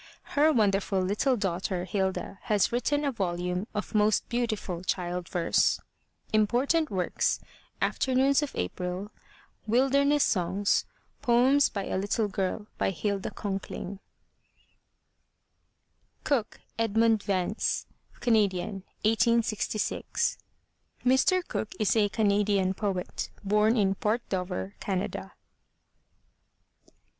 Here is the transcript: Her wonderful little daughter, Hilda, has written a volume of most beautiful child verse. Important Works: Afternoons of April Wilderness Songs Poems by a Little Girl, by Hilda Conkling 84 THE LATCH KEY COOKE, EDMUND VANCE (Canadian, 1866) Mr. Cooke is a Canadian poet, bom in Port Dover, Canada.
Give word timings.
Her 0.33 0.51
wonderful 0.51 0.99
little 0.99 1.37
daughter, 1.37 1.85
Hilda, 1.85 2.39
has 2.45 2.71
written 2.71 3.05
a 3.05 3.11
volume 3.11 3.67
of 3.75 3.93
most 3.93 4.27
beautiful 4.29 4.83
child 4.83 5.29
verse. 5.29 5.79
Important 6.33 6.89
Works: 6.89 7.39
Afternoons 7.83 8.41
of 8.41 8.55
April 8.55 9.11
Wilderness 9.67 10.23
Songs 10.23 10.85
Poems 11.21 11.69
by 11.69 11.85
a 11.85 11.99
Little 11.99 12.27
Girl, 12.27 12.65
by 12.79 12.89
Hilda 12.89 13.29
Conkling 13.29 13.99
84 13.99 13.99
THE 13.99 13.99
LATCH 13.99 13.99
KEY 15.85 16.23
COOKE, 16.23 16.61
EDMUND 16.79 17.21
VANCE 17.21 17.85
(Canadian, 18.21 18.71
1866) 19.03 20.39
Mr. 21.05 21.47
Cooke 21.47 21.73
is 21.79 21.95
a 21.95 22.09
Canadian 22.09 22.73
poet, 22.73 23.29
bom 23.43 23.75
in 23.75 23.93
Port 23.93 24.27
Dover, 24.29 24.73
Canada. 24.79 25.33